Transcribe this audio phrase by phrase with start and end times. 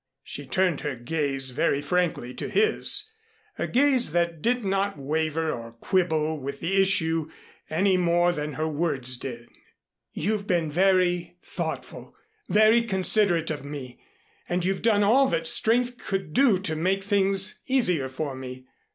[0.23, 3.13] She turned her gaze very frankly to his,
[3.59, 7.29] a gaze that did not waver or quibble with the issue
[7.69, 9.47] any more than her words did.
[10.11, 12.15] "You've been very thoughtful
[12.49, 14.01] very considerate of me
[14.49, 18.65] and you've done all that strength could do to make things easier for me.